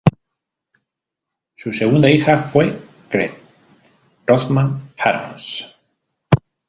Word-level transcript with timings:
Su 1.57 1.71
segunda 1.73 2.09
hija 2.09 2.39
fue 2.39 2.75
Grete 3.11 3.37
Rothmann-Arons. 4.25 5.75